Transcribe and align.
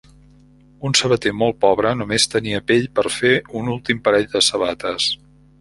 Un 0.87 0.95
sabater 0.99 1.33
molt 1.41 1.59
pobre 1.67 1.91
només 1.99 2.27
tenia 2.37 2.63
pell 2.71 2.89
per 2.97 3.07
a 3.11 3.15
fer 3.19 3.35
un 3.63 3.73
últim 3.77 4.05
parell 4.09 4.29
de 4.37 4.47
sabates. 4.51 5.13